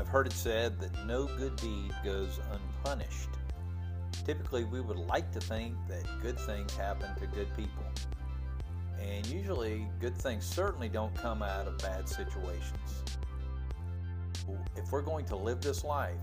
[0.00, 3.28] I've heard it said that no good deed goes unpunished.
[4.24, 7.84] Typically, we would like to think that good things happen to good people.
[8.98, 13.04] And usually, good things certainly don't come out of bad situations.
[14.74, 16.16] If we're going to live this life,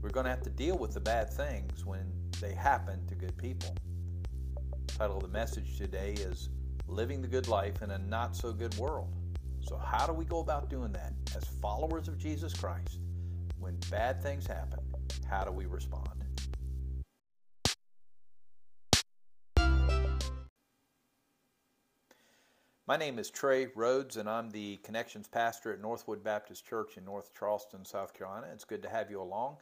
[0.00, 2.10] we're going to have to deal with the bad things when
[2.40, 3.74] they happen to good people.
[4.86, 6.48] The title of the message today is
[6.86, 9.14] Living the Good Life in a Not So Good World.
[9.60, 13.00] So, how do we go about doing that as followers of Jesus Christ?
[13.58, 14.80] When bad things happen,
[15.28, 16.18] how do we respond?
[22.88, 27.04] My name is Trey Rhodes, and I'm the Connections Pastor at Northwood Baptist Church in
[27.04, 28.46] North Charleston, South Carolina.
[28.50, 29.58] It's good to have you along.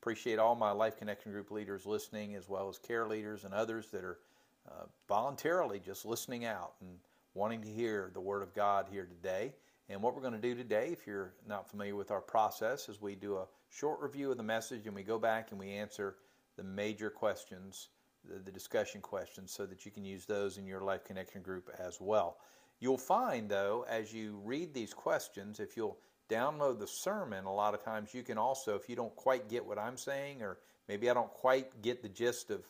[0.00, 3.88] Appreciate all my Life Connection Group leaders listening, as well as care leaders and others
[3.90, 4.20] that are
[4.66, 6.96] uh, voluntarily just listening out and
[7.34, 9.54] wanting to hear the Word of God here today.
[9.88, 13.00] And what we're going to do today, if you're not familiar with our process, is
[13.00, 16.16] we do a short review of the message and we go back and we answer
[16.56, 17.88] the major questions,
[18.24, 21.70] the, the discussion questions, so that you can use those in your Life Connection group
[21.78, 22.36] as well.
[22.78, 27.74] You'll find, though, as you read these questions, if you'll download the sermon, a lot
[27.74, 31.10] of times you can also, if you don't quite get what I'm saying, or maybe
[31.10, 32.64] I don't quite get the gist of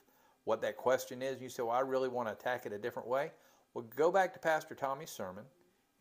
[0.44, 3.08] what that question is, you say, Well, I really want to attack it a different
[3.08, 3.30] way.
[3.74, 5.44] Well, go back to Pastor Tommy's sermon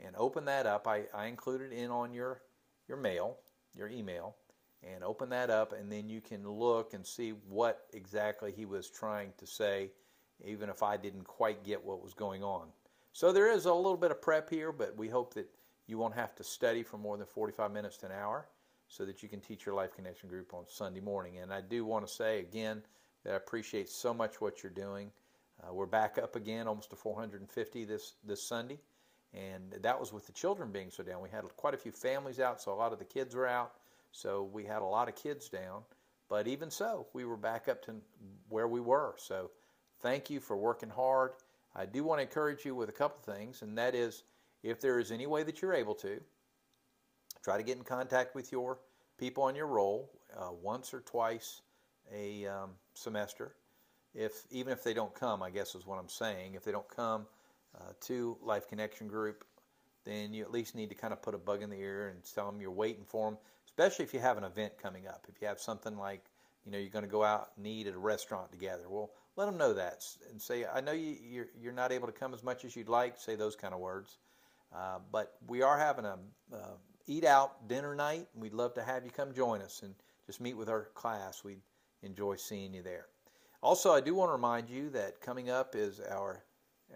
[0.03, 0.88] and open that up.
[0.88, 2.42] I, I included in on your,
[2.88, 3.38] your mail,
[3.76, 4.36] your email,
[4.84, 8.89] and open that up, and then you can look and see what exactly he was
[8.89, 9.92] trying to say,
[10.44, 12.67] even if I didn't quite get what was going on.
[13.11, 15.50] So there is a little bit of prep here, but we hope that
[15.88, 18.48] you won't have to study for more than 45 minutes to an hour
[18.88, 21.39] so that you can teach your Life Connection group on Sunday morning.
[21.39, 22.81] And I do want to say again
[23.23, 25.11] that I appreciate so much what you're doing.
[25.62, 28.80] Uh, we're back up again, almost to 450 this, this Sunday.
[29.34, 31.22] And that was with the children being so down.
[31.22, 33.74] We had quite a few families out, so a lot of the kids were out.
[34.12, 35.82] So we had a lot of kids down.
[36.30, 37.95] But even so, we were back up to
[38.50, 39.16] where we were.
[39.17, 39.52] So
[40.02, 41.32] thank you for working hard.
[41.76, 44.23] I do want to encourage you with a couple things, and that is
[44.64, 46.20] if there is any way that you're able to,
[47.44, 48.80] try to get in contact with your
[49.17, 51.62] people on your roll uh, once or twice
[52.14, 53.54] a um, semester.
[54.14, 56.55] If even if they don't come, I guess is what I'm saying.
[56.55, 57.25] If they don't come
[57.80, 59.45] uh, to Life Connection Group,
[60.05, 62.20] then you at least need to kind of put a bug in the ear and
[62.23, 63.39] tell them you're waiting for them.
[63.65, 65.25] Especially if you have an event coming up.
[65.30, 66.21] If you have something like
[66.65, 69.45] you know you're going to go out and eat at a restaurant together, well, let
[69.45, 72.43] them know that and say, I know you, you're, you're not able to come as
[72.43, 73.17] much as you'd like.
[73.17, 74.17] Say those kind of words.
[74.76, 76.17] Uh, but we are having a
[76.53, 76.76] uh,
[77.08, 79.95] eat out dinner night, and we'd love to have you come join us and
[80.26, 81.43] just meet with our class.
[81.43, 81.61] We'd
[82.03, 83.08] enjoy seeing you there.
[83.61, 86.43] Also, I do want to remind you that coming up is our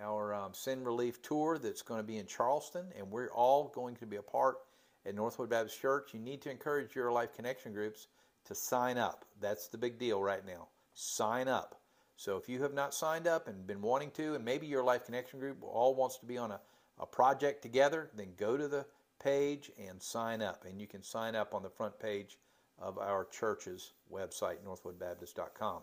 [0.01, 3.95] our um, sin relief tour that's going to be in Charleston, and we're all going
[3.97, 4.57] to be a part
[5.05, 6.13] at Northwood Baptist Church.
[6.13, 8.07] You need to encourage your Life Connection groups
[8.45, 9.25] to sign up.
[9.39, 10.67] That's the big deal right now.
[10.93, 11.79] Sign up.
[12.15, 15.05] So if you have not signed up and been wanting to, and maybe your Life
[15.05, 16.59] Connection group all wants to be on a,
[16.99, 18.85] a project together, then go to the
[19.21, 20.65] page and sign up.
[20.67, 22.39] And you can sign up on the front page
[22.79, 25.81] of our church's website, northwoodbaptist.com.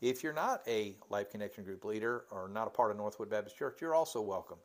[0.00, 3.58] If you're not a Life Connection Group leader or not a part of Northwood Baptist
[3.58, 4.58] Church, you're also welcome.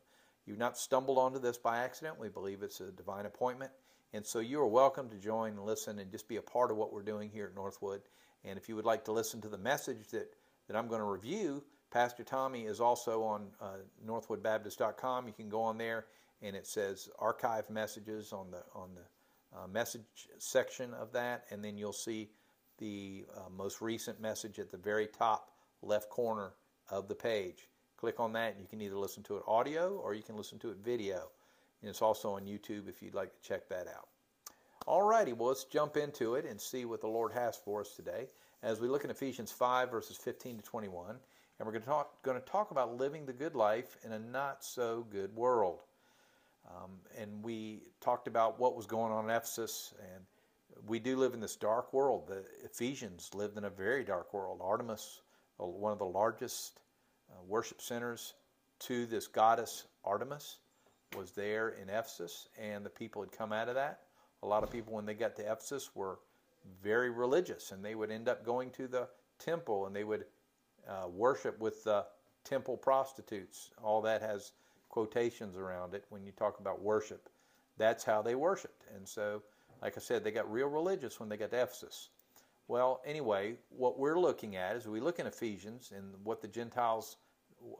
[0.46, 2.18] You've not stumbled onto this by accident.
[2.18, 3.70] We believe it's a divine appointment.
[4.14, 6.78] And so you are welcome to join and listen and just be a part of
[6.78, 8.00] what we're doing here at Northwood.
[8.44, 10.32] And if you would like to listen to the message that
[10.68, 13.76] that I'm going to review, Pastor Tommy is also on uh,
[14.06, 15.26] northwoodbaptist.com.
[15.26, 16.06] You can go on there
[16.42, 21.62] and it says archive messages on the on the uh, message section of that, and
[21.62, 22.30] then you'll see
[22.78, 25.50] the uh, most recent message at the very top
[25.82, 26.52] left corner
[26.90, 27.68] of the page.
[27.96, 30.58] Click on that, and you can either listen to it audio or you can listen
[30.58, 31.30] to it video.
[31.80, 34.08] And it's also on YouTube if you'd like to check that out.
[34.86, 37.96] All righty, well let's jump into it and see what the Lord has for us
[37.96, 38.28] today
[38.62, 41.16] as we look in Ephesians 5, verses 15 to 21.
[41.58, 44.18] And we're going to talk, going to talk about living the good life in a
[44.18, 45.82] not so good world.
[46.68, 50.24] Um, and we talked about what was going on in Ephesus, and
[50.86, 52.28] we do live in this dark world.
[52.28, 54.60] The Ephesians lived in a very dark world.
[54.62, 55.20] Artemis,
[55.60, 56.80] uh, one of the largest
[57.30, 58.34] uh, worship centers
[58.80, 60.58] to this goddess Artemis,
[61.16, 64.00] was there in Ephesus, and the people had come out of that.
[64.42, 66.18] A lot of people, when they got to Ephesus, were
[66.82, 69.08] very religious, and they would end up going to the
[69.38, 70.24] temple and they would
[70.88, 72.04] uh, worship with the
[72.44, 73.70] temple prostitutes.
[73.82, 74.52] All that has
[74.88, 77.28] quotations around it when you talk about worship.
[77.76, 78.84] That's how they worshiped.
[78.94, 79.42] And so,
[79.82, 82.08] like I said, they got real religious when they got to Ephesus.
[82.68, 87.16] Well, anyway, what we're looking at is we look in Ephesians and what the Gentiles,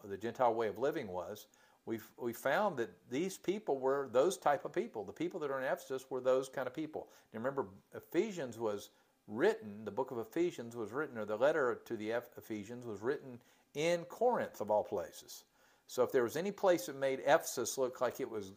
[0.04, 1.46] the Gentile way of living was.
[1.87, 5.04] we we found that these people were those type of people.
[5.04, 7.08] The people that are in Ephesus were those kind of people.
[7.32, 8.90] Now remember, Ephesians was
[9.28, 9.84] written.
[9.84, 13.40] The book of Ephesians was written, or the letter to the Ephesians was written
[13.75, 15.44] in Corinth of all places.
[15.87, 18.52] So if there was any place that made Ephesus look like it was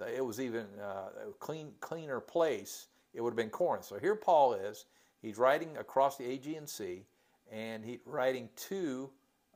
[0.00, 3.84] it was even uh, a clean cleaner place, it would have been Corinth.
[3.84, 4.84] So here Paul is.
[5.22, 7.04] He's writing across the Aegean Sea,
[7.50, 9.10] and he's writing to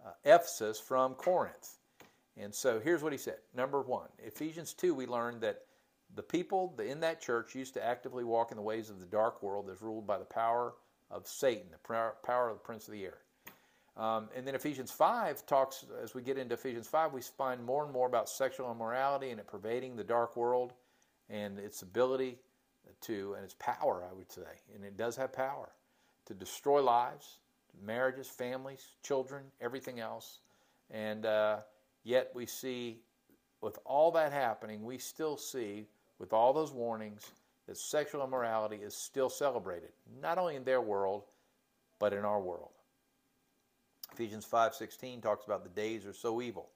[0.04, 1.78] uh, Ephesus from Corinth.
[2.36, 3.36] And so here's what he said.
[3.54, 5.62] Number one, Ephesians 2, we learned that
[6.14, 9.42] the people in that church used to actively walk in the ways of the dark
[9.42, 10.74] world that's ruled by the power
[11.10, 13.18] of Satan, the power of the prince of the air.
[14.00, 17.84] Um, and then Ephesians 5 talks, as we get into Ephesians 5, we find more
[17.84, 20.72] and more about sexual immorality and it pervading the dark world
[21.28, 22.38] and its ability
[23.02, 24.40] to, and its power, I would say,
[24.74, 25.68] and it does have power
[26.24, 27.40] to destroy lives,
[27.84, 30.38] marriages, families, children, everything else.
[30.90, 31.58] And uh,
[32.02, 33.02] yet we see,
[33.60, 35.88] with all that happening, we still see,
[36.18, 37.30] with all those warnings,
[37.66, 39.90] that sexual immorality is still celebrated,
[40.22, 41.24] not only in their world,
[41.98, 42.70] but in our world.
[44.12, 46.70] Ephesians 5:16 talks about the days are so evil.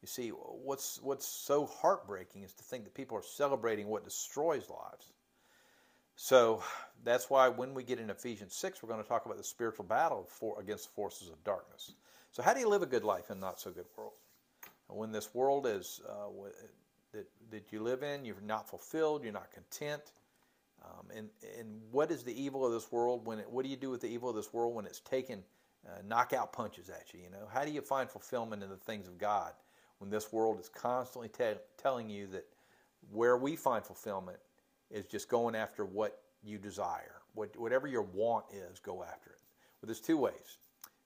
[0.00, 4.68] You see, what's what's so heartbreaking is to think that people are celebrating what destroys
[4.68, 5.12] lives.
[6.16, 6.62] So
[7.04, 9.84] that's why when we get in Ephesians 6, we're going to talk about the spiritual
[9.84, 11.94] battle for, against the forces of darkness.
[12.32, 14.12] So how do you live a good life in not so good world?
[14.88, 16.28] When this world is uh,
[17.12, 20.12] that, that you live in, you're not fulfilled, you're not content.
[20.84, 21.28] Um, and,
[21.58, 24.00] and what is the evil of this world when it, what do you do with
[24.00, 25.42] the evil of this world when it's taken
[25.86, 27.20] uh, knockout punches at you.
[27.20, 29.52] You know, how do you find fulfillment in the things of God
[29.98, 32.44] when this world is constantly te- telling you that
[33.10, 34.38] where we find fulfillment
[34.90, 39.38] is just going after what you desire, what, whatever your want is, go after it.
[39.80, 40.58] Well, there's two ways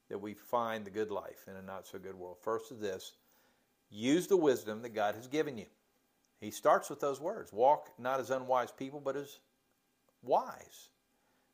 [0.09, 2.37] that we find the good life in a not so good world.
[2.43, 3.13] First is this:
[3.91, 5.67] use the wisdom that God has given you.
[6.41, 9.39] He starts with those words: walk not as unwise people, but as
[10.23, 10.91] wise.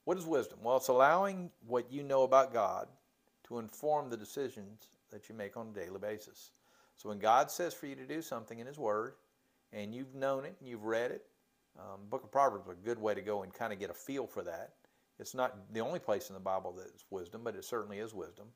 [0.05, 0.59] What is wisdom?
[0.63, 2.89] Well, it's allowing what you know about God
[3.53, 6.51] to inform the decisions that you make on a daily basis.
[6.97, 9.15] So when God says for you to do something in His Word,
[9.73, 11.25] and you've known it and you've read it,
[11.79, 13.95] um, Book of Proverbs is a good way to go and kind of get a
[13.95, 14.73] feel for that.
[15.19, 18.13] It's not the only place in the Bible that is wisdom, but it certainly is
[18.13, 18.49] wisdom.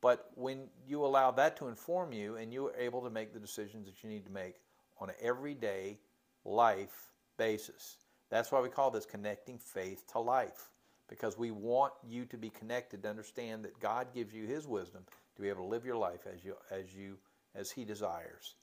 [0.00, 3.40] But when you allow that to inform you and you are able to make the
[3.40, 4.56] decisions that you need to make
[5.00, 5.98] on an everyday
[6.44, 7.96] life basis,
[8.30, 10.70] that's why we call this connecting faith to life
[11.14, 15.04] because we want you to be connected to understand that God gives you His wisdom
[15.36, 17.16] to be able to live your life as you as you
[17.54, 18.56] as He desires.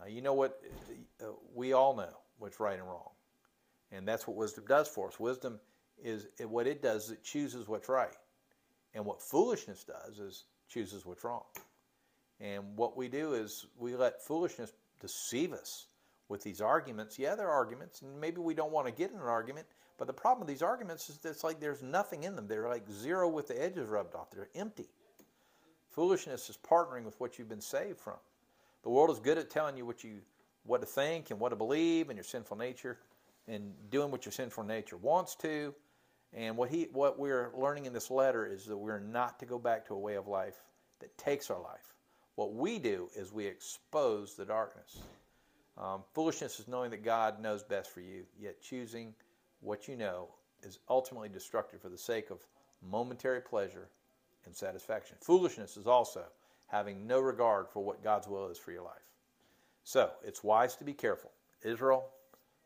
[0.00, 0.60] Uh, you know what?
[1.22, 3.10] Uh, we all know what's right and wrong,
[3.92, 5.20] and that's what wisdom does for us.
[5.20, 5.60] Wisdom
[6.02, 7.04] is what it does.
[7.04, 8.16] Is it chooses what's right,
[8.92, 11.44] and what foolishness does is chooses what's wrong.
[12.40, 15.86] And what we do is we let foolishness deceive us
[16.28, 17.16] with these arguments.
[17.16, 20.12] Yeah, they're arguments, and maybe we don't want to get in an argument, but the
[20.12, 22.48] problem with these arguments is that it's like there's nothing in them.
[22.48, 24.30] They're like zero with the edges rubbed off.
[24.30, 24.88] They're empty.
[25.90, 28.18] Foolishness is partnering with what you've been saved from.
[28.82, 30.20] The world is good at telling you what you
[30.64, 32.98] what to think and what to believe and your sinful nature
[33.48, 35.74] and doing what your sinful nature wants to.
[36.34, 39.58] And what he what we're learning in this letter is that we're not to go
[39.58, 40.56] back to a way of life
[41.00, 41.94] that takes our life.
[42.34, 44.98] What we do is we expose the darkness.
[45.78, 49.14] Um, foolishness is knowing that God knows best for you, yet choosing
[49.60, 50.28] what you know
[50.62, 52.46] is ultimately destructive for the sake of
[52.82, 53.88] momentary pleasure
[54.44, 55.16] and satisfaction.
[55.20, 56.24] Foolishness is also
[56.66, 58.94] having no regard for what God's will is for your life.
[59.84, 61.30] So it's wise to be careful.
[61.62, 62.08] Israel,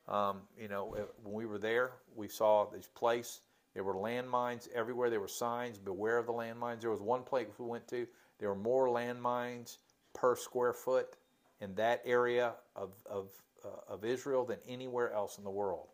[0.08, 3.40] um, you know, when we were there, we saw this place.
[3.74, 5.10] There were landmines everywhere.
[5.10, 6.80] There were signs, beware of the landmines.
[6.80, 8.06] There was one place we went to,
[8.38, 9.76] there were more landmines
[10.14, 11.16] per square foot
[11.60, 13.28] in that area of, of,
[13.64, 15.88] uh, of Israel than anywhere else in the world.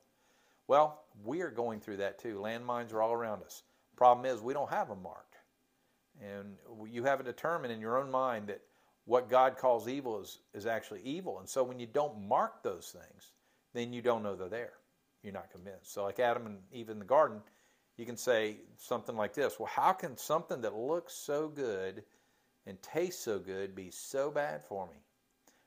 [0.68, 2.38] Well, we are going through that too.
[2.38, 3.62] Landmines are all around us.
[3.96, 5.36] Problem is, we don't have them marked.
[6.22, 6.56] And
[6.90, 8.60] you have it determined in your own mind that
[9.04, 11.38] what God calls evil is, is actually evil.
[11.38, 13.32] And so when you don't mark those things,
[13.74, 14.72] then you don't know they're there.
[15.22, 15.92] You're not convinced.
[15.92, 17.40] So, like Adam and Eve in the garden,
[17.96, 22.04] you can say something like this Well, how can something that looks so good
[22.66, 24.96] and tastes so good be so bad for me?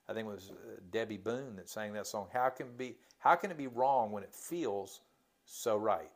[0.09, 0.51] I think it was
[0.91, 2.27] Debby Boone that sang that song.
[2.33, 5.01] How can be how can it be wrong when it feels
[5.45, 6.09] so right?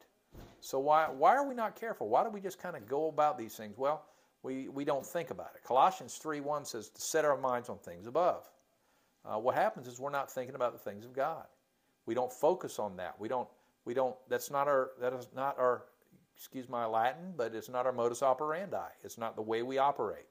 [0.62, 2.10] So why why are we not careful?
[2.10, 3.78] Why do we just kind of go about these things?
[3.78, 4.04] Well,
[4.42, 5.64] we, we don't think about it.
[5.64, 8.50] Colossians 3.1 says to set our minds on things above.
[9.24, 11.46] Uh, what happens is we're not thinking about the things of God.
[12.06, 13.18] We don't focus on that.
[13.20, 13.48] We don't
[13.86, 15.84] we don't that's not our that is not our
[16.36, 18.90] excuse my Latin, but it's not our modus operandi.
[19.04, 20.26] It's not the way we operate.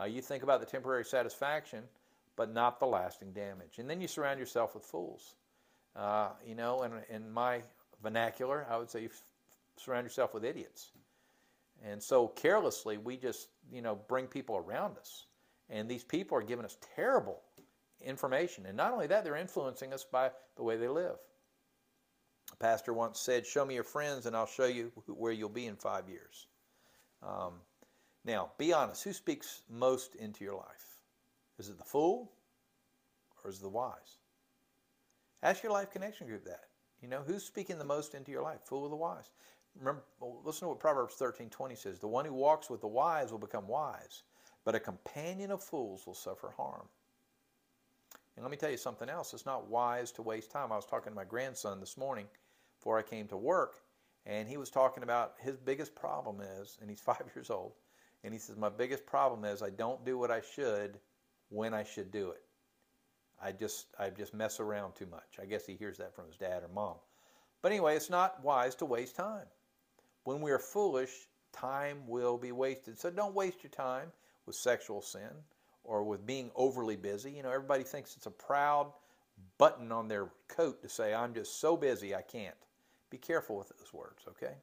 [0.00, 1.84] Uh, you think about the temporary satisfaction
[2.38, 3.78] but not the lasting damage.
[3.78, 5.34] And then you surround yourself with fools.
[5.96, 7.62] Uh, you know, in, in my
[8.00, 9.10] vernacular, I would say you
[9.76, 10.92] surround yourself with idiots.
[11.84, 15.26] And so carelessly, we just, you know, bring people around us.
[15.68, 17.40] And these people are giving us terrible
[18.00, 18.66] information.
[18.66, 21.16] And not only that, they're influencing us by the way they live.
[22.52, 25.66] A pastor once said, Show me your friends, and I'll show you where you'll be
[25.66, 26.46] in five years.
[27.20, 27.54] Um,
[28.24, 29.02] now, be honest.
[29.02, 30.87] Who speaks most into your life?
[31.58, 32.32] Is it the fool
[33.42, 34.18] or is it the wise?
[35.42, 36.64] Ask your life connection group that.
[37.02, 38.60] You know, who's speaking the most into your life?
[38.64, 39.30] Fool or the wise?
[39.78, 40.02] Remember,
[40.44, 42.00] listen to what Proverbs 13:20 says.
[42.00, 44.22] The one who walks with the wise will become wise,
[44.64, 46.88] but a companion of fools will suffer harm.
[48.34, 49.34] And let me tell you something else.
[49.34, 50.72] It's not wise to waste time.
[50.72, 52.26] I was talking to my grandson this morning
[52.78, 53.82] before I came to work,
[54.26, 57.74] and he was talking about his biggest problem is, and he's five years old,
[58.24, 60.98] and he says, My biggest problem is I don't do what I should
[61.50, 62.42] when I should do it.
[63.40, 65.38] I just I just mess around too much.
[65.40, 66.96] I guess he hears that from his dad or mom.
[67.62, 69.46] But anyway, it's not wise to waste time.
[70.24, 71.10] When we are foolish,
[71.52, 72.98] time will be wasted.
[72.98, 74.12] So don't waste your time
[74.46, 75.30] with sexual sin
[75.84, 77.32] or with being overly busy.
[77.32, 78.92] You know, everybody thinks it's a proud
[79.56, 82.54] button on their coat to say, I'm just so busy I can't.
[83.10, 84.54] Be careful with those words, okay?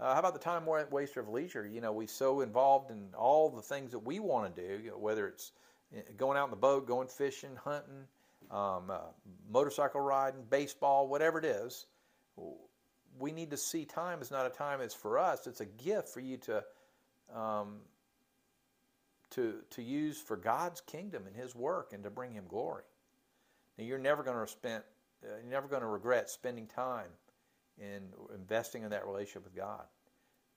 [0.00, 1.66] Uh, how about the time waster of leisure?
[1.66, 4.90] You know, we so involved in all the things that we want to do, you
[4.90, 5.52] know, whether it's
[6.16, 8.06] going out in the boat, going fishing, hunting,
[8.50, 8.98] um, uh,
[9.50, 11.86] motorcycle riding, baseball, whatever it is.
[13.18, 15.46] We need to see time is not a time it's for us.
[15.46, 16.64] It's a gift for you to
[17.34, 17.80] um,
[19.32, 22.84] to, to use for God's kingdom and His work and to bring Him glory.
[23.78, 24.82] Now, you're never going to spend,
[25.24, 27.08] uh, you're never going to regret spending time
[27.78, 28.02] in
[28.34, 29.84] investing in that relationship with God.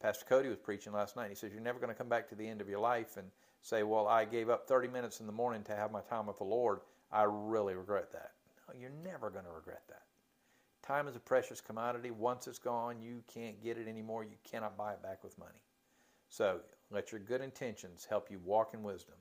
[0.02, 1.30] Pastor Cody was preaching last night.
[1.30, 3.28] He says, You're never going to come back to the end of your life and
[3.66, 6.38] say, Well, I gave up 30 minutes in the morning to have my time with
[6.38, 6.80] the Lord.
[7.12, 8.32] I really regret that.
[8.68, 10.04] No, you're never going to regret that.
[10.86, 12.12] Time is a precious commodity.
[12.12, 14.24] Once it's gone, you can't get it anymore.
[14.24, 15.64] You cannot buy it back with money.
[16.30, 16.60] So
[16.92, 19.16] let your good intentions help you walk in wisdom.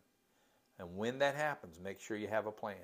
[0.79, 2.77] And when that happens, make sure you have a plan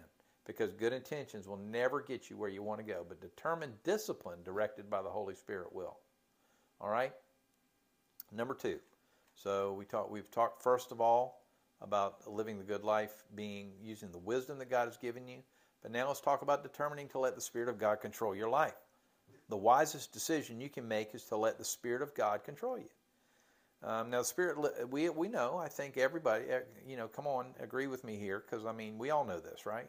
[0.47, 4.38] because good intentions will never get you where you want to go, but determined discipline
[4.45, 5.99] directed by the Holy Spirit will.
[6.81, 7.12] All right?
[8.33, 8.79] Number 2.
[9.35, 11.39] So we talk, we've talked first of all
[11.82, 15.38] about living the good life being using the wisdom that God has given you.
[15.82, 18.75] But now let's talk about determining to let the Spirit of God control your life.
[19.49, 22.88] The wisest decision you can make is to let the Spirit of God control you.
[23.82, 27.54] Um, now, the Spirit, we, we know, I think everybody, eh, you know, come on,
[27.60, 29.88] agree with me here, because I mean, we all know this, right?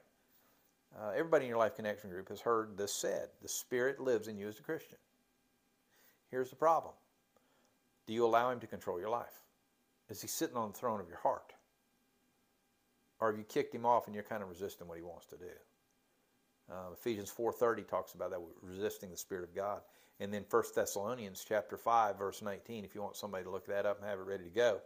[0.97, 4.37] Uh, everybody in your Life Connection group has heard this said the Spirit lives in
[4.37, 4.97] you as a Christian.
[6.29, 6.93] Here's the problem
[8.07, 9.43] Do you allow Him to control your life?
[10.09, 11.53] Is He sitting on the throne of your heart?
[13.21, 15.37] Or have you kicked Him off and you're kind of resisting what He wants to
[15.37, 15.45] do?
[16.69, 19.81] Uh, Ephesians 4.30 talks about that, resisting the Spirit of God.
[20.19, 23.85] And then 1 Thessalonians chapter 5, verse 19, if you want somebody to look that
[23.85, 24.79] up and have it ready to go,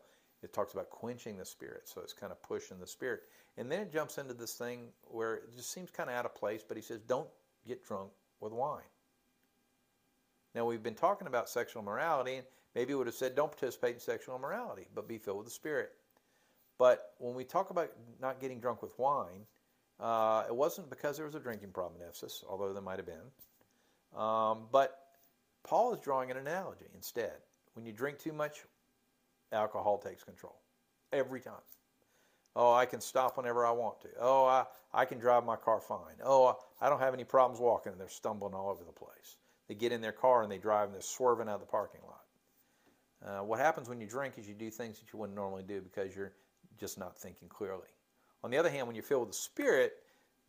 [0.43, 1.87] it talks about quenching the Spirit.
[1.87, 3.21] So it's kind of pushing the Spirit.
[3.57, 6.35] And then it jumps into this thing where it just seems kind of out of
[6.35, 7.29] place, but he says, don't
[7.67, 8.11] get drunk
[8.41, 8.83] with wine.
[10.53, 13.95] Now, we've been talking about sexual morality, and maybe it would have said, don't participate
[13.95, 15.91] in sexual immorality, but be filled with the Spirit.
[16.77, 17.91] But when we talk about
[18.21, 19.45] not getting drunk with wine,
[19.99, 23.05] uh, it wasn't because there was a drinking problem in Ephesus, although there might have
[23.05, 24.19] been.
[24.19, 24.97] Um, but
[25.63, 27.33] Paul is drawing an analogy instead.
[27.73, 28.63] When you drink too much,
[29.51, 30.55] alcohol takes control
[31.11, 31.53] every time.
[32.55, 34.07] Oh, I can stop whenever I want to.
[34.19, 36.15] Oh, I, I can drive my car fine.
[36.23, 39.37] Oh, I don't have any problems walking, and they're stumbling all over the place.
[39.67, 42.01] They get in their car and they drive and they're swerving out of the parking
[42.05, 42.21] lot.
[43.25, 45.81] Uh, what happens when you drink is you do things that you wouldn't normally do
[45.81, 46.33] because you're
[46.79, 47.87] just not thinking clearly.
[48.43, 49.93] On the other hand, when you're filled with the Spirit,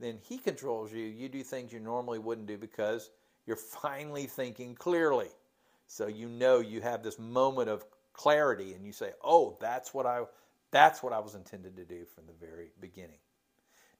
[0.00, 1.04] then He controls you.
[1.04, 3.10] You do things you normally wouldn't do because
[3.46, 5.28] you're finally thinking clearly.
[5.88, 10.06] So you know you have this moment of clarity and you say, "Oh, that's what
[10.06, 10.24] I
[10.72, 13.18] that's what I was intended to do from the very beginning."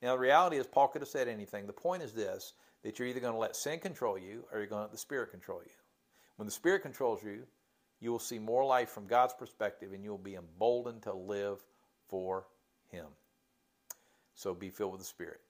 [0.03, 1.67] Now, the reality is Paul could have said anything.
[1.67, 2.53] The point is this
[2.83, 4.99] that you're either going to let sin control you or you're going to let the
[4.99, 5.73] Spirit control you.
[6.37, 7.43] When the Spirit controls you,
[8.01, 11.65] you will see more life from God's perspective and you will be emboldened to live
[12.09, 12.47] for
[12.91, 13.07] Him.
[14.35, 15.41] So be filled with the Spirit.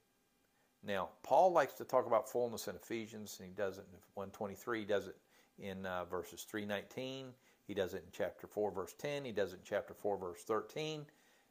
[0.82, 4.80] Now, Paul likes to talk about fullness in Ephesians, and he does it in 123.
[4.80, 5.16] He does it
[5.58, 7.28] in uh, verses 319.
[7.66, 9.24] He does it in chapter 4, verse 10.
[9.24, 11.04] He does it in chapter 4, verse 13.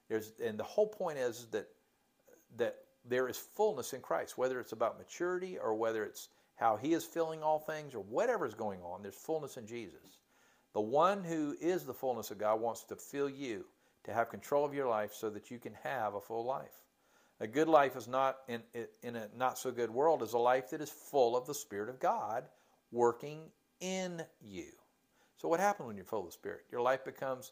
[0.07, 1.67] There's, and the whole point is that
[2.57, 6.93] that there is fullness in Christ, whether it's about maturity or whether it's how He
[6.93, 9.01] is filling all things or whatever is going on.
[9.01, 10.19] There's fullness in Jesus.
[10.73, 13.65] The one who is the fullness of God wants to fill you
[14.05, 16.83] to have control of your life so that you can have a full life.
[17.41, 18.61] A good life is not in,
[19.03, 21.89] in a not so good world is a life that is full of the Spirit
[21.89, 22.45] of God
[22.91, 23.41] working
[23.81, 24.71] in you.
[25.37, 26.61] So what happens when you're full of the Spirit?
[26.71, 27.51] Your life becomes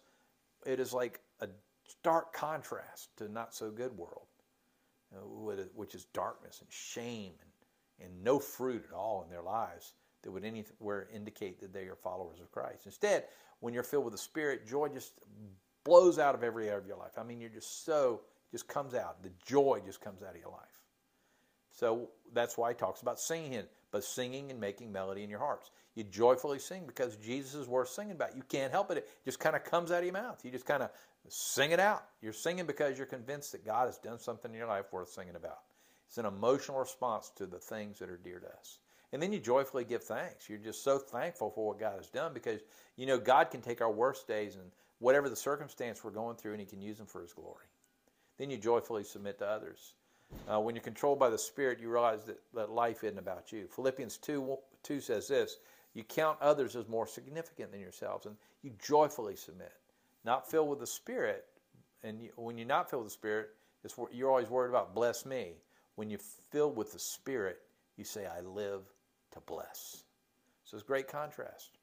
[0.66, 1.50] it is like a
[1.86, 4.28] stark contrast to not so good world,
[5.76, 10.32] which is darkness and shame and, and no fruit at all in their lives that
[10.32, 12.86] would anywhere indicate that they are followers of Christ.
[12.86, 13.26] Instead,
[13.60, 15.14] when you're filled with the Spirit, joy just
[15.84, 17.14] blows out of every area of your life.
[17.18, 18.22] I mean, you're just so
[18.52, 19.24] just comes out.
[19.24, 20.84] The joy just comes out of your life.
[21.72, 25.72] So that's why he talks about singing, but singing and making melody in your hearts.
[25.96, 28.36] You joyfully sing because Jesus is worth singing about.
[28.36, 28.98] You can't help it.
[28.98, 30.40] It just kind of comes out of your mouth.
[30.44, 30.92] You just kind of
[31.30, 32.04] sing it out.
[32.22, 35.36] You're singing because you're convinced that God has done something in your life worth singing
[35.36, 35.60] about.
[36.08, 38.78] It's an emotional response to the things that are dear to us.
[39.12, 40.50] And then you joyfully give thanks.
[40.50, 42.62] You're just so thankful for what God has done because
[42.98, 44.72] you know God can take our worst days and
[45.04, 47.66] whatever the circumstance we're going through and He can use them for His glory.
[48.38, 49.96] Then you joyfully submit to others.
[50.52, 53.68] Uh, when you're controlled by the Spirit, you realize that, that life isn't about you.
[53.68, 55.58] Philippians 2, 2 says this
[55.94, 59.74] You count others as more significant than yourselves, and you joyfully submit.
[60.24, 61.46] Not filled with the Spirit,
[62.02, 63.50] and you, when you're not filled with the Spirit,
[64.14, 65.58] you're always worried about bless me.
[65.96, 67.60] When you're filled with the Spirit,
[67.98, 68.82] you say, I live
[69.34, 70.06] to bless.
[70.64, 71.78] So it's great contrast.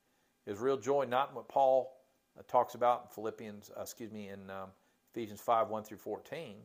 [0.47, 1.93] There's real joy, not what Paul
[2.39, 4.71] uh, talks about Philippians, uh, excuse me, in um,
[5.13, 6.57] Ephesians 5 1 through 14.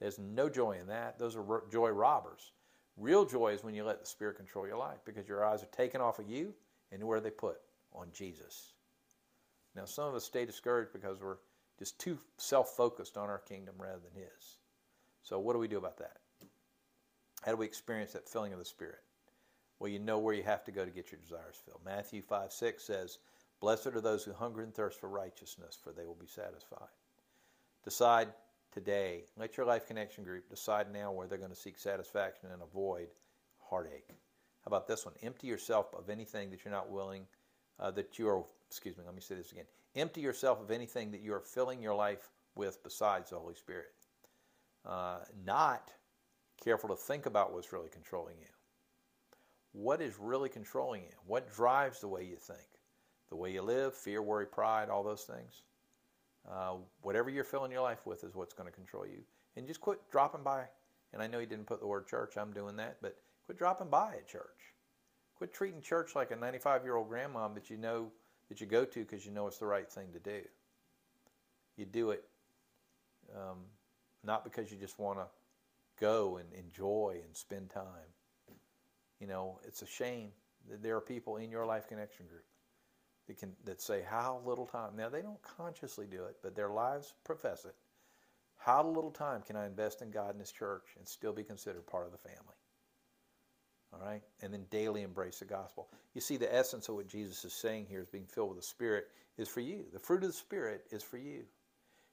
[0.00, 1.18] There's no joy in that.
[1.18, 2.52] Those are joy robbers.
[2.96, 5.66] Real joy is when you let the Spirit control your life because your eyes are
[5.66, 6.52] taken off of you
[6.90, 7.56] and where they put?
[7.94, 8.72] On Jesus.
[9.76, 11.36] Now, some of us stay discouraged because we're
[11.78, 14.58] just too self focused on our kingdom rather than His.
[15.22, 16.16] So, what do we do about that?
[17.42, 19.00] How do we experience that filling of the Spirit?
[19.78, 21.80] Well, you know where you have to go to get your desires filled.
[21.84, 23.18] Matthew 5 6 says,
[23.62, 26.88] Blessed are those who hunger and thirst for righteousness, for they will be satisfied.
[27.84, 28.28] Decide
[28.72, 29.22] today.
[29.36, 33.06] Let your life connection group decide now where they're going to seek satisfaction and avoid
[33.60, 34.08] heartache.
[34.08, 35.14] How about this one?
[35.22, 37.24] Empty yourself of anything that you're not willing,
[37.78, 39.66] uh, that you are, excuse me, let me say this again.
[39.94, 43.92] Empty yourself of anything that you are filling your life with besides the Holy Spirit.
[44.84, 45.92] Uh, not
[46.62, 48.46] careful to think about what's really controlling you.
[49.70, 51.14] What is really controlling you?
[51.26, 52.71] What drives the way you think?
[53.32, 55.62] The way you live, fear, worry, pride, all those things?
[56.46, 59.22] Uh, whatever you're filling your life with is what's going to control you.
[59.56, 60.64] And just quit dropping by.
[61.14, 63.16] And I know you didn't put the word church, I'm doing that, but
[63.46, 64.74] quit dropping by at church.
[65.34, 68.08] Quit treating church like a 95 year old grandmom that you know
[68.50, 70.42] that you go to because you know it's the right thing to do.
[71.78, 72.24] You do it
[73.34, 73.60] um,
[74.22, 75.24] not because you just want to
[75.98, 78.12] go and enjoy and spend time.
[79.20, 80.32] You know, it's a shame
[80.68, 82.44] that there are people in your life connection group
[83.26, 84.96] that can that say how little time.
[84.96, 87.74] Now they don't consciously do it, but their lives profess it.
[88.58, 91.86] How little time can I invest in God and His church and still be considered
[91.86, 92.56] part of the family?
[93.92, 95.88] All right, and then daily embrace the gospel.
[96.14, 98.66] You see, the essence of what Jesus is saying here is being filled with the
[98.66, 99.84] Spirit is for you.
[99.92, 101.42] The fruit of the Spirit is for you.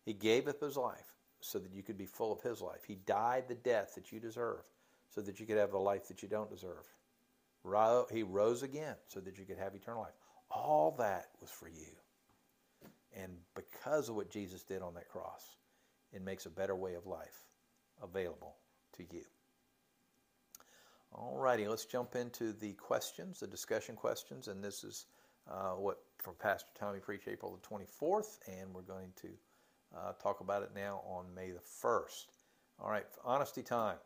[0.05, 2.83] He gave up His life so that you could be full of His life.
[2.85, 4.61] He died the death that you deserve
[5.09, 6.85] so that you could have the life that you don't deserve.
[8.11, 10.18] He rose again so that you could have eternal life.
[10.51, 11.95] All that was for you.
[13.15, 15.57] And because of what Jesus did on that cross,
[16.13, 17.43] it makes a better way of life
[18.01, 18.55] available
[18.97, 19.23] to you.
[21.13, 24.47] All righty, let's jump into the questions, the discussion questions.
[24.47, 25.05] And this is
[25.49, 29.29] uh, what from Pastor Tommy preached April the 24th, and we're going to
[29.97, 32.27] uh, talk about it now on May the 1st.
[32.79, 33.97] All right, honesty time.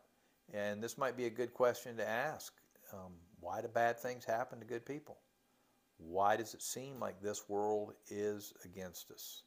[0.52, 2.52] And this might be a good question to ask.
[2.92, 5.18] Um, why do bad things happen to good people?
[5.98, 9.42] Why does it seem like this world is against us?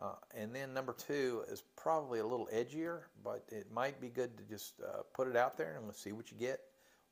[0.00, 4.36] Uh, and then number two is probably a little edgier, but it might be good
[4.38, 6.60] to just uh, put it out there and let's see what you get.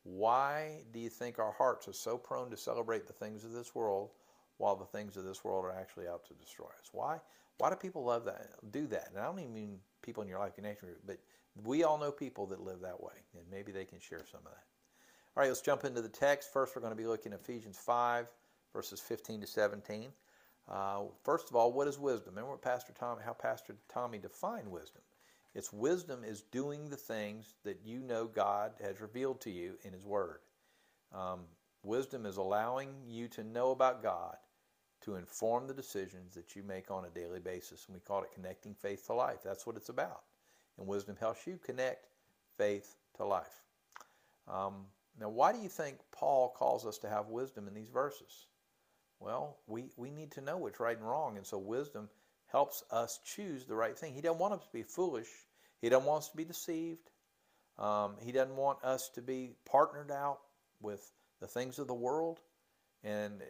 [0.04, 3.74] Why do you think our hearts are so prone to celebrate the things of this
[3.74, 4.10] world
[4.58, 6.90] while the things of this world are actually out to destroy us?
[6.92, 7.18] Why?
[7.58, 8.50] Why do people love that?
[8.70, 9.08] Do that?
[9.10, 11.18] And I don't even mean people in your life connection group, but
[11.64, 14.52] we all know people that live that way, and maybe they can share some of
[14.52, 14.64] that.
[15.36, 16.52] All right, let's jump into the text.
[16.52, 18.26] First, we're going to be looking at Ephesians 5,
[18.76, 20.12] verses 15 to 17.
[20.68, 22.34] Uh, first of all, what is wisdom?
[22.34, 25.00] Remember what Pastor Tom, how Pastor Tommy defined wisdom.
[25.54, 29.94] It's wisdom is doing the things that you know God has revealed to you in
[29.94, 30.40] His Word.
[31.14, 31.40] Um,
[31.82, 34.36] wisdom is allowing you to know about God
[35.04, 37.86] to inform the decisions that you make on a daily basis.
[37.86, 39.38] And we call it connecting faith to life.
[39.42, 40.20] That's what it's about.
[40.76, 42.08] And wisdom helps you connect
[42.58, 43.62] faith to life.
[44.46, 44.84] Um,
[45.18, 48.48] now, why do you think Paul calls us to have wisdom in these verses?
[49.20, 52.08] Well, we, we need to know what's right and wrong, and so wisdom
[52.48, 54.14] helps us choose the right thing.
[54.14, 55.28] He doesn't want us to be foolish.
[55.80, 57.10] He doesn't want us to be deceived.
[57.78, 60.38] Um, he doesn't want us to be partnered out
[60.80, 61.00] with
[61.40, 62.40] the things of the world
[63.04, 63.44] and uh,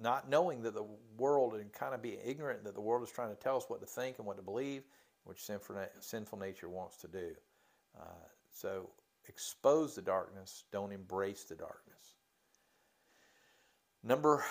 [0.00, 0.86] not knowing that the
[1.16, 3.80] world and kind of be ignorant that the world is trying to tell us what
[3.80, 4.82] to think and what to believe,
[5.24, 7.30] which sinful, sinful nature wants to do.
[7.98, 8.90] Uh, so
[9.28, 12.14] expose the darkness, don't embrace the darkness.
[14.02, 14.44] Number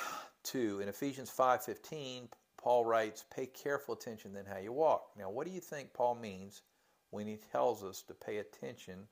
[0.43, 2.27] two, in Ephesians 5.15,
[2.57, 5.11] Paul writes, pay careful attention then how you walk.
[5.17, 6.61] Now, what do you think Paul means
[7.11, 9.07] when he tells us to pay attention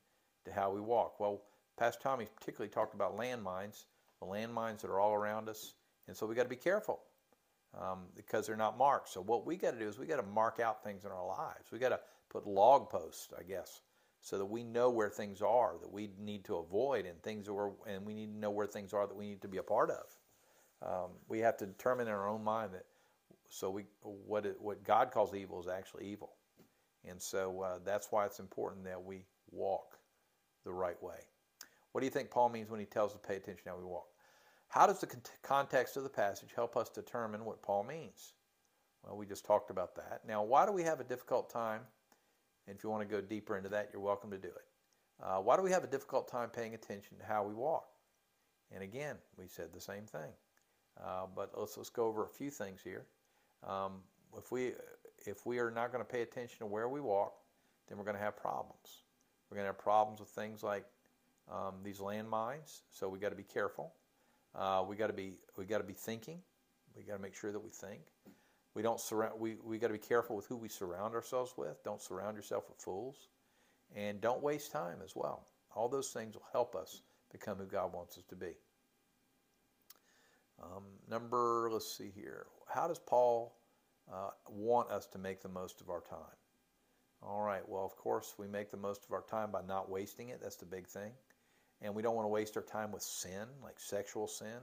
[0.46, 1.20] to how we walk?
[1.20, 1.41] Well,
[1.78, 3.86] Pastor Tommy particularly talked about landmines,
[4.20, 5.74] the landmines that are all around us,
[6.08, 7.00] and so we got to be careful
[7.80, 9.10] um, because they're not marked.
[9.10, 11.26] So what we got to do is we got to mark out things in our
[11.26, 11.72] lives.
[11.72, 13.82] We got to put log posts, I guess,
[14.22, 17.54] so that we know where things are that we need to avoid and things that
[17.54, 19.63] we're, and we need to know where things are that we need to be a
[19.63, 20.06] part of.
[20.84, 22.86] Um, we have to determine in our own mind that
[23.50, 26.32] so we what it, what God calls evil is actually evil,
[27.08, 29.98] and so uh, that's why it's important that we walk
[30.63, 31.20] the right way.
[31.91, 33.84] What do you think Paul means when he tells us to pay attention how we
[33.84, 34.08] walk?
[34.70, 35.08] How does the
[35.44, 38.34] context of the passage help us determine what Paul means?
[39.04, 40.22] Well, we just talked about that.
[40.26, 41.82] Now, why do we have a difficult time?
[42.67, 44.65] And if you want to go deeper into that, you're welcome to do it.
[45.22, 47.88] Uh, why do we have a difficult time paying attention to how we walk?
[48.74, 50.32] And again, we said the same thing.
[51.04, 53.06] Uh, but let's let's go over a few things here.
[53.68, 53.94] Um,
[54.38, 54.74] if we
[55.26, 57.34] if we are not going to pay attention to where we walk,
[57.88, 59.04] then we're going to have problems.
[59.50, 60.86] We're going to have problems with things like
[61.52, 62.82] um, these landmines.
[62.92, 63.94] So we got to be careful.
[64.56, 66.40] Uh, we got to be we got to be thinking.
[66.96, 68.02] We got to make sure that we think.
[68.74, 69.40] We don't surround.
[69.40, 71.84] We we got to be careful with who we surround ourselves with.
[71.84, 73.28] Don't surround yourself with fools,
[73.96, 75.48] and don't waste time as well.
[75.76, 78.54] All those things will help us become who God wants us to be.
[80.62, 82.45] Um, number, let's see here.
[82.67, 83.56] How does Paul
[84.12, 86.38] uh, want us to make the most of our time?
[87.24, 90.30] All right, well, of course, we make the most of our time by not wasting
[90.30, 90.39] it.
[90.41, 91.12] That's the big thing.
[91.82, 94.58] And we don't want to waste our time with sin, like sexual sin,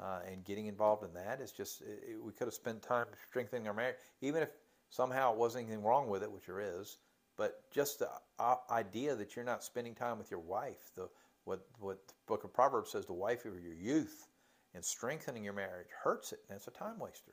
[0.00, 1.40] uh, and getting involved in that.
[1.40, 4.50] It's just, it, it, we could have spent time strengthening our marriage, even if
[4.88, 6.98] somehow it wasn't anything wrong with it, which there is.
[7.36, 11.08] But just the uh, idea that you're not spending time with your wife, the
[11.44, 14.28] what what the book of Proverbs says, the wife of your youth,
[14.74, 17.32] and strengthening your marriage hurts it, and it's a time waster.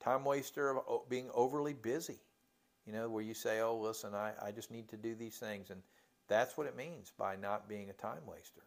[0.00, 2.18] Time waster of being overly busy,
[2.86, 5.70] you know, where you say, oh, listen, I, I just need to do these things.
[5.70, 5.82] And
[6.28, 8.62] that's what it means by not being a time waster.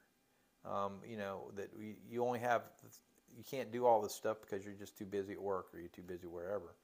[0.66, 1.70] Um, you know, that
[2.10, 2.64] you only have,
[3.38, 5.90] you can't do all this stuff because you're just too busy at work or you're
[5.90, 6.76] too busy wherever.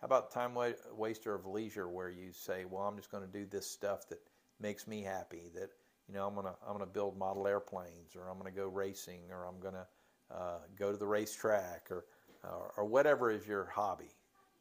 [0.00, 3.38] How about time wa- waster of leisure where you say, well, I'm just going to
[3.38, 4.18] do this stuff that
[4.58, 5.70] makes me happy, that,
[6.08, 8.56] you know, I'm going to, I'm going to build model airplanes or I'm going to
[8.58, 9.86] go racing or I'm going to,
[10.34, 12.04] uh, go to the racetrack or,
[12.44, 14.10] or, or whatever is your hobby.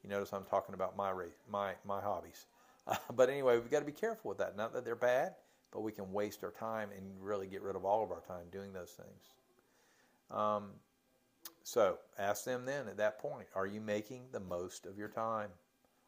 [0.03, 2.45] You notice I'm talking about my race, my my hobbies.
[2.87, 4.55] Uh, but anyway, we've got to be careful with that.
[4.55, 5.35] Not that they're bad,
[5.71, 8.45] but we can waste our time and really get rid of all of our time
[8.51, 9.33] doing those things.
[10.31, 10.69] Um,
[11.63, 15.49] so ask them then at that point: Are you making the most of your time?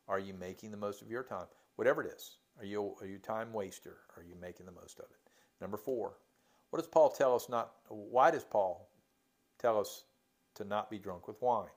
[0.08, 1.48] Are you making the most of your time?
[1.76, 3.98] Whatever it is, are you are you time waster?
[4.18, 5.32] Are you making the most of it?
[5.60, 6.14] Number four,
[6.70, 7.50] what does Paul tell us?
[7.50, 8.90] Not why does Paul
[9.62, 10.06] tell us
[10.56, 11.70] to not be drunk with wine?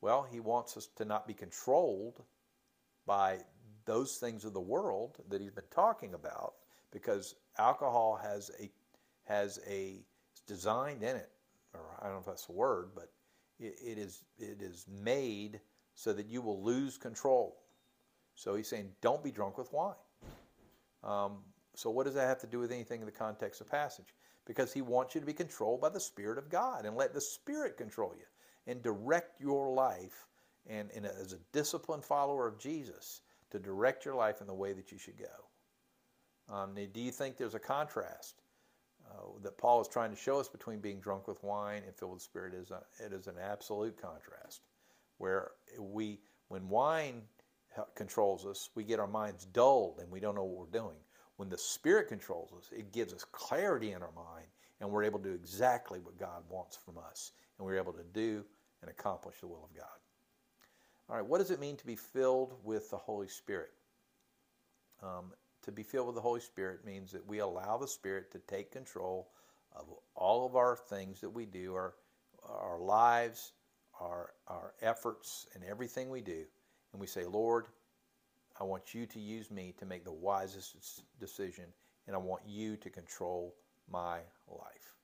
[0.00, 2.22] Well, he wants us to not be controlled
[3.06, 3.38] by
[3.84, 6.54] those things of the world that he's been talking about
[6.90, 8.70] because alcohol has a
[9.24, 10.04] has a
[10.46, 11.30] designed in it
[11.74, 13.10] or I don't know if that's a word but
[13.58, 15.60] it, it is it is made
[15.94, 17.58] so that you will lose control.
[18.34, 19.94] So he's saying don't be drunk with wine.
[21.04, 21.38] Um,
[21.74, 24.14] so what does that have to do with anything in the context of passage
[24.46, 27.20] because he wants you to be controlled by the Spirit of God and let the
[27.20, 28.24] Spirit control you
[28.66, 30.26] and direct your life
[30.68, 34.72] and, and as a disciplined follower of Jesus to direct your life in the way
[34.72, 36.54] that you should go.
[36.54, 38.42] Um, do you think there's a contrast
[39.08, 42.12] uh, that Paul is trying to show us between being drunk with wine and filled
[42.12, 42.54] with the Spirit?
[42.54, 44.62] Is a, it is an absolute contrast,
[45.18, 47.22] where we, when wine
[47.94, 50.96] controls us, we get our minds dulled and we don't know what we're doing.
[51.40, 54.44] When the Spirit controls us, it gives us clarity in our mind
[54.78, 57.32] and we're able to do exactly what God wants from us.
[57.56, 58.44] And we're able to do
[58.82, 59.86] and accomplish the will of God.
[61.08, 63.70] All right, what does it mean to be filled with the Holy Spirit?
[65.02, 68.38] Um, to be filled with the Holy Spirit means that we allow the Spirit to
[68.40, 69.30] take control
[69.74, 71.94] of all of our things that we do, our,
[72.46, 73.54] our lives,
[73.98, 76.44] our, our efforts, and everything we do.
[76.92, 77.64] And we say, Lord,
[78.60, 81.64] I want you to use me to make the wisest decision,
[82.06, 83.54] and I want you to control
[83.90, 84.18] my
[84.48, 84.96] life.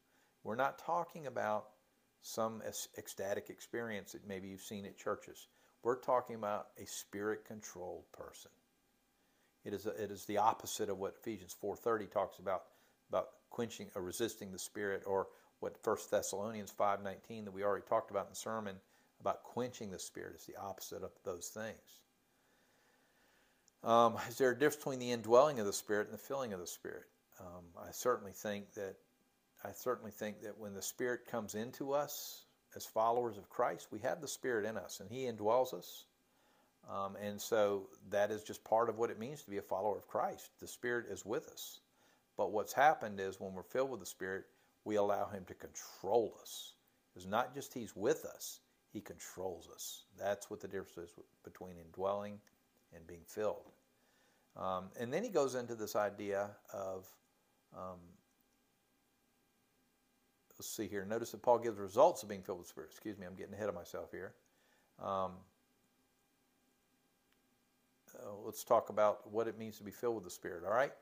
[0.45, 1.69] We're not talking about
[2.21, 2.63] some
[2.99, 5.49] ecstatic experience that maybe you've seen at churches.
[5.83, 8.51] We're talking about a spirit controlled person.
[9.65, 12.63] It is, a, it is the opposite of what Ephesians 4.30 talks about,
[13.09, 15.27] about quenching or resisting the Spirit, or
[15.59, 18.77] what 1 Thessalonians 5.19 that we already talked about in the sermon
[19.21, 22.01] about quenching the Spirit is the opposite of those things.
[23.87, 26.59] Um, is there a difference between the indwelling of the Spirit and the filling of
[26.59, 27.05] the Spirit?
[27.39, 28.97] Um, I certainly think that
[29.65, 34.01] I certainly think that when the Spirit comes into us as followers of Christ, we
[34.01, 36.07] have the Spirit in us, and He indwells us.
[36.91, 39.97] Um, and so that is just part of what it means to be a follower
[39.97, 40.51] of Christ.
[40.61, 41.79] The Spirit is with us.
[42.37, 44.47] But what's happened is when we're filled with the Spirit,
[44.85, 46.73] we allow Him to control us.
[47.15, 48.59] It's not just He's with us,
[48.93, 50.03] He controls us.
[50.19, 52.41] That's what the difference is between indwelling
[52.95, 53.71] and being filled.
[54.57, 57.07] Um, and then he goes into this idea of,
[57.77, 57.99] um,
[60.59, 61.05] let's see here.
[61.05, 62.91] Notice that Paul gives results of being filled with the Spirit.
[62.91, 64.33] Excuse me, I'm getting ahead of myself here.
[65.03, 65.33] Um,
[68.19, 70.65] uh, let's talk about what it means to be filled with the Spirit.
[70.65, 70.93] All right.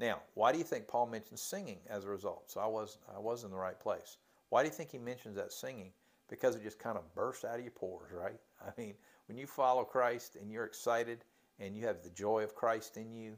[0.00, 2.50] Now, why do you think Paul mentions singing as a result?
[2.50, 4.16] So I was I was in the right place.
[4.48, 5.92] Why do you think he mentions that singing?
[6.28, 8.40] Because it just kind of bursts out of your pores, right?
[8.60, 8.94] I mean,
[9.28, 11.24] when you follow Christ and you're excited
[11.58, 13.36] and you have the joy of Christ in you,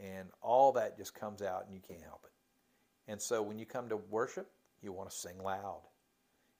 [0.00, 3.10] and all that just comes out and you can't help it.
[3.10, 4.50] And so when you come to worship,
[4.82, 5.82] you want to sing loud.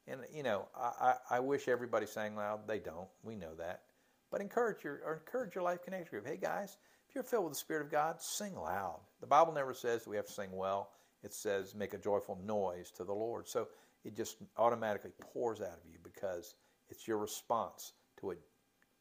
[0.06, 2.66] And you know, I, I, I wish everybody sang loud.
[2.66, 3.08] They don't.
[3.22, 3.82] We know that.
[4.30, 6.26] But encourage your or encourage your life connection group.
[6.26, 6.76] Hey guys,
[7.08, 9.00] if you're filled with the Spirit of God, sing loud.
[9.20, 10.90] The Bible never says we have to sing well.
[11.22, 13.48] It says make a joyful noise to the Lord.
[13.48, 13.68] So
[14.04, 16.54] it just automatically pours out of you because
[16.90, 18.38] it's your response to what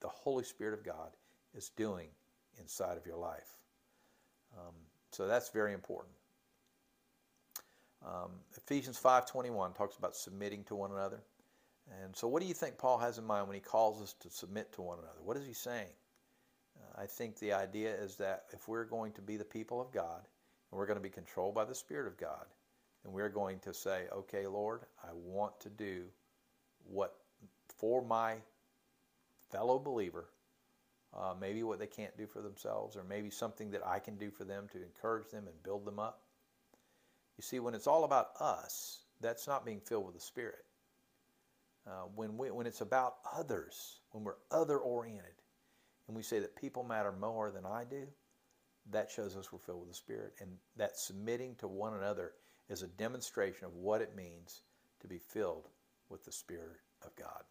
[0.02, 1.10] the Holy Spirit of God
[1.56, 2.08] is doing
[2.60, 3.58] inside of your life.
[4.58, 4.74] Um,
[5.12, 6.14] so that's very important.
[8.06, 11.24] Um, Ephesians 5:21 talks about submitting to one another.
[12.02, 14.30] And so what do you think Paul has in mind when he calls us to
[14.30, 15.22] submit to one another?
[15.22, 15.92] What is he saying?
[16.78, 19.92] Uh, I think the idea is that if we're going to be the people of
[19.92, 20.28] God
[20.72, 22.46] and we're going to be controlled by the Spirit of God,
[23.04, 26.06] and we're going to say, okay, Lord, I want to do
[26.86, 27.16] what
[27.78, 28.38] for my
[29.52, 30.30] fellow believer
[31.18, 34.32] uh, maybe what they can't do for themselves, or maybe something that I can do
[34.32, 36.22] for them to encourage them and build them up.
[37.38, 40.66] You see, when it's all about us, that's not being filled with the Spirit.
[41.86, 45.34] Uh, when, we, when it's about others, when we're other oriented,
[46.08, 48.08] and we say that people matter more than I do,
[48.92, 50.34] that shows us we're filled with the Spirit.
[50.40, 52.34] And that submitting to one another
[52.70, 54.62] is a demonstration of what it means
[55.02, 55.70] to be filled
[56.10, 57.44] with the Spirit of God.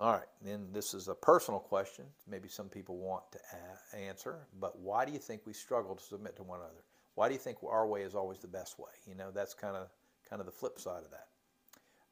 [0.00, 2.06] All right, then this is a personal question.
[2.26, 3.38] Maybe some people want to
[3.92, 6.84] a- answer, but why do you think we struggle to submit to one another?
[7.16, 8.92] Why do you think our way is always the best way?
[9.06, 9.88] You know, that's kind of
[10.26, 11.26] kind of the flip side of that.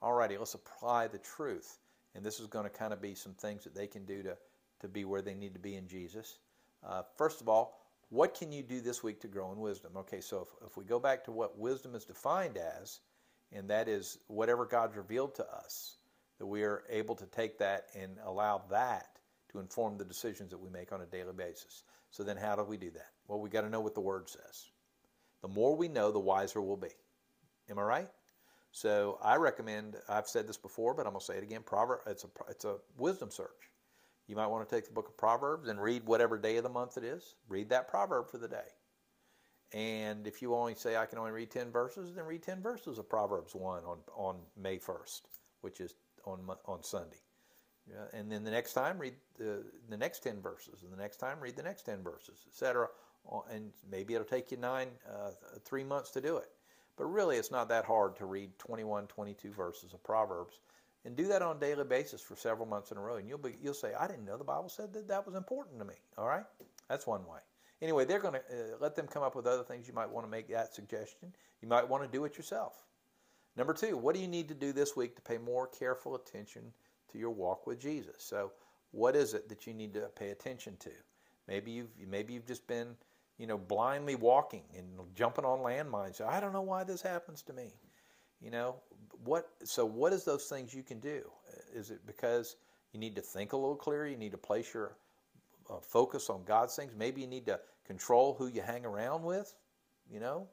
[0.02, 1.78] All righty, let's apply the truth,
[2.14, 4.36] and this is going to kind of be some things that they can do to
[4.80, 6.40] to be where they need to be in Jesus.
[6.86, 9.92] Uh, first of all, what can you do this week to grow in wisdom?
[9.96, 13.00] Okay, so if, if we go back to what wisdom is defined as,
[13.50, 15.97] and that is whatever God's revealed to us
[16.38, 19.18] that we are able to take that and allow that
[19.52, 21.82] to inform the decisions that we make on a daily basis.
[22.10, 23.10] So then how do we do that?
[23.26, 24.70] Well, we got to know what the word says.
[25.42, 26.88] The more we know, the wiser we'll be.
[27.70, 28.08] Am I right?
[28.72, 32.00] So I recommend, I've said this before, but I'm going to say it again, Proverb,
[32.06, 33.48] it's a, it's a wisdom search.
[34.26, 36.68] You might want to take the book of Proverbs and read whatever day of the
[36.68, 37.34] month it is.
[37.48, 38.68] Read that proverb for the day.
[39.72, 42.98] And if you only say I can only read 10 verses, then read 10 verses
[42.98, 45.22] of Proverbs 1 on, on May 1st,
[45.62, 45.94] which is
[46.28, 47.18] on on Sunday.
[48.12, 51.40] And then the next time read the, the next 10 verses, and the next time
[51.40, 52.88] read the next 10 verses, etc.
[53.50, 55.30] And maybe it'll take you nine, uh,
[55.64, 56.50] three months to do it.
[56.96, 60.60] But really, it's not that hard to read 21, 22 verses of Proverbs
[61.04, 63.16] and do that on a daily basis for several months in a row.
[63.16, 65.78] And you'll, be, you'll say, I didn't know the Bible said that that was important
[65.78, 65.94] to me.
[66.16, 66.44] All right?
[66.88, 67.38] That's one way.
[67.80, 70.26] Anyway, they're going to uh, let them come up with other things you might want
[70.26, 71.32] to make that suggestion.
[71.62, 72.82] You might want to do it yourself.
[73.58, 76.62] Number two, what do you need to do this week to pay more careful attention
[77.10, 78.14] to your walk with Jesus?
[78.18, 78.52] So,
[78.92, 80.90] what is it that you need to pay attention to?
[81.48, 82.94] Maybe you've maybe you've just been,
[83.36, 86.20] you know, blindly walking and jumping on landmines.
[86.20, 87.72] I don't know why this happens to me.
[88.40, 88.76] You know,
[89.24, 91.28] what so what is those things you can do?
[91.74, 92.54] Is it because
[92.92, 94.96] you need to think a little clearer, you need to place your
[95.68, 96.92] uh, focus on God's things?
[96.96, 99.52] Maybe you need to control who you hang around with,
[100.08, 100.46] you know?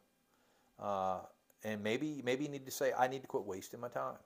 [0.80, 1.20] Uh,
[1.66, 4.18] and maybe maybe you need to say, I need to quit wasting my time.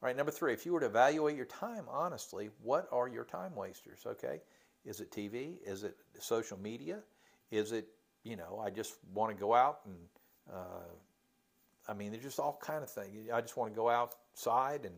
[0.00, 3.24] All right, number three, if you were to evaluate your time honestly, what are your
[3.24, 4.00] time wasters?
[4.06, 4.40] Okay,
[4.86, 5.56] is it TV?
[5.66, 7.00] Is it social media?
[7.50, 7.88] Is it
[8.24, 9.96] you know I just want to go out and
[10.50, 10.88] uh,
[11.88, 13.28] I mean there's just all kind of things.
[13.32, 14.94] I just want to go outside and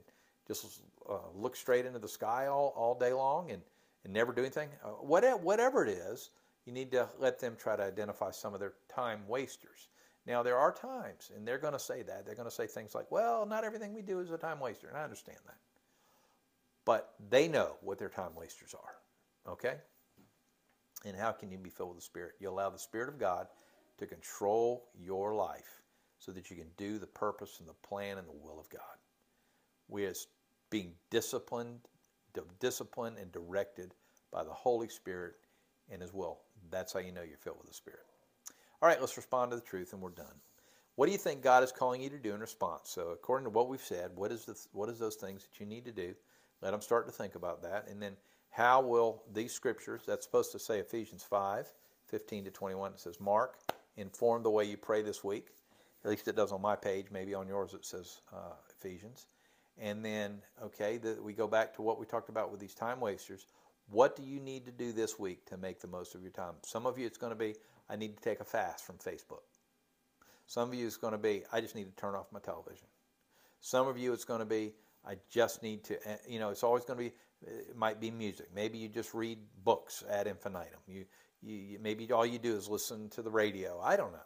[0.46, 3.62] just uh, look straight into the sky all, all day long and
[4.04, 6.30] and never do anything, uh, whatever it is,
[6.64, 9.88] you need to let them try to identify some of their time wasters.
[10.30, 12.24] Now, there are times, and they're going to say that.
[12.24, 14.86] They're going to say things like, well, not everything we do is a time waster,
[14.86, 15.56] and I understand that.
[16.84, 19.74] But they know what their time wasters are, okay?
[21.04, 22.34] And how can you be filled with the Spirit?
[22.38, 23.48] You allow the Spirit of God
[23.98, 25.82] to control your life
[26.20, 28.82] so that you can do the purpose and the plan and the will of God.
[29.88, 30.28] We as
[30.70, 31.80] being disciplined,
[32.60, 33.94] disciplined and directed
[34.30, 35.34] by the Holy Spirit
[35.90, 36.38] and His will.
[36.70, 38.06] That's how you know you're filled with the Spirit.
[38.82, 40.40] All right, let's respond to the truth, and we're done.
[40.96, 42.90] What do you think God is calling you to do in response?
[42.90, 45.66] So, according to what we've said, what is the what is those things that you
[45.66, 46.14] need to do?
[46.62, 48.16] Let them start to think about that, and then
[48.50, 50.02] how will these scriptures?
[50.06, 51.66] That's supposed to say Ephesians 5,
[52.06, 52.92] 15 to 21.
[52.92, 53.58] It says, "Mark,
[53.96, 55.48] inform the way you pray this week."
[56.02, 57.06] At least it does on my page.
[57.10, 59.26] Maybe on yours it says uh, Ephesians.
[59.78, 63.00] And then, okay, the, we go back to what we talked about with these time
[63.00, 63.46] wasters.
[63.88, 66.54] What do you need to do this week to make the most of your time?
[66.62, 67.54] Some of you, it's going to be,
[67.90, 69.42] I need to take a fast from Facebook.
[70.46, 72.86] Some of you, it's going to be, I just need to turn off my television.
[73.60, 74.72] Some of you, it's going to be,
[75.06, 77.12] I just need to, eh, you know, it's always going to be,
[77.46, 78.48] it might be music.
[78.54, 80.80] Maybe you just read books ad infinitum.
[80.86, 81.04] You,
[81.42, 83.80] you, maybe all you do is listen to the radio.
[83.80, 84.18] I don't know.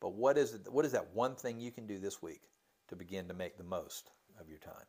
[0.00, 2.42] But what is it, what is that one thing you can do this week
[2.88, 4.86] to begin to make the most of your time?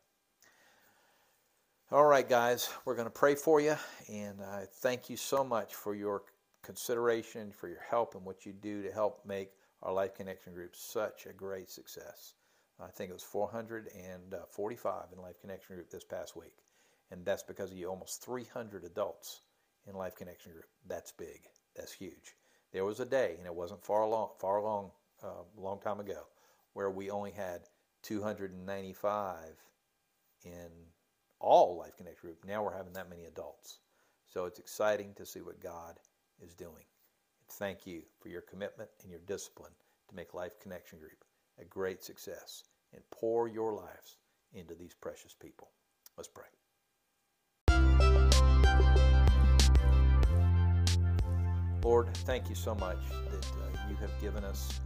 [1.92, 3.74] All right, guys, we're going to pray for you,
[4.08, 6.22] and I thank you so much for your
[6.62, 9.50] consideration, for your help, and what you do to help make
[9.82, 12.34] our Life Connection Group such a great success.
[12.78, 16.56] I think it was 445 in Life Connection Group this past week,
[17.10, 17.88] and that's because of you.
[17.88, 19.40] Almost 300 adults
[19.86, 20.68] in Life Connection Group.
[20.86, 21.40] That's big.
[21.76, 22.36] That's huge.
[22.72, 24.92] There was a day, and it wasn't far long, far along,
[25.22, 26.26] a uh, long time ago,
[26.72, 27.62] where we only had
[28.02, 29.36] 295
[30.44, 30.70] in
[31.38, 32.44] all Life Connection group.
[32.46, 33.78] Now we're having that many adults.
[34.26, 35.98] So it's exciting to see what God
[36.44, 36.84] is doing.
[37.48, 39.72] Thank you for your commitment and your discipline
[40.08, 41.24] to make Life Connection Group
[41.60, 44.16] a great success and pour your lives
[44.54, 45.68] into these precious people.
[46.16, 46.46] Let's pray.
[51.82, 54.80] Lord, thank you so much that uh, you have given us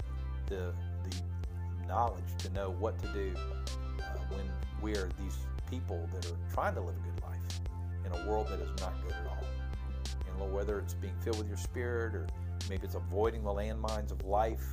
[0.47, 0.73] the,
[1.05, 4.49] the knowledge to know what to do uh, when
[4.81, 5.37] we are these
[5.69, 7.61] people that are trying to live a good life
[8.07, 9.64] in a world that is not good at all.
[10.39, 12.27] Whether it's being filled with your spirit or
[12.69, 14.65] maybe it's avoiding the landmines of life,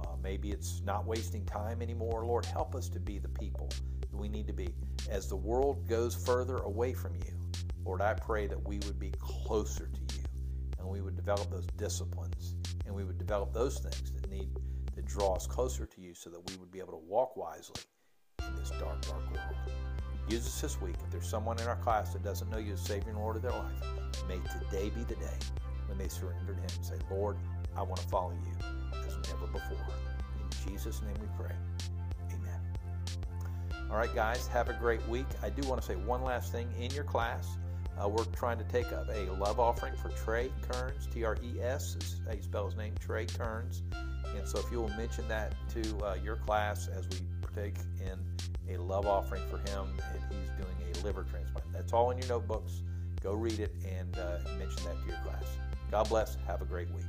[0.00, 2.24] uh, maybe it's not wasting time anymore.
[2.24, 3.68] Lord, help us to be the people
[4.00, 4.68] that we need to be.
[5.10, 7.32] As the world goes further away from you,
[7.84, 10.22] Lord, I pray that we would be closer to you
[10.78, 12.54] and we would develop those disciplines
[12.86, 14.48] and we would develop those things that need
[14.94, 17.82] that draw us closer to you so that we would be able to walk wisely
[18.46, 19.95] in this dark, dark world.
[20.28, 20.96] Use us this week.
[21.04, 23.42] If there's someone in our class that doesn't know you as Savior and Lord of
[23.42, 23.82] their life,
[24.26, 25.38] may today be the day
[25.86, 27.36] when they surrender to Him and say, Lord,
[27.76, 29.86] I want to follow you as never before.
[30.40, 31.54] In Jesus' name we pray.
[32.32, 32.60] Amen.
[33.88, 35.26] All right, guys, have a great week.
[35.44, 36.68] I do want to say one last thing.
[36.76, 37.56] In your class,
[38.02, 41.60] uh, we're trying to take up a love offering for Trey Kearns, T R E
[41.62, 43.84] S how you spell his name, Trey Kearns.
[44.36, 48.74] And so if you will mention that to uh, your class as we partake in
[48.74, 51.72] a love offering for him, and he's doing a liver transplant.
[51.72, 52.82] That's all in your notebooks.
[53.22, 55.44] Go read it and uh, mention that to your class.
[55.90, 56.36] God bless.
[56.46, 57.04] Have a great week.